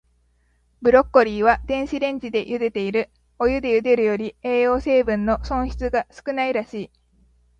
[0.81, 3.11] ブロッコリーは、電子レンジでゆでている。
[3.37, 6.91] お湯でゆでるより、栄養成分の損失が少ないらしい。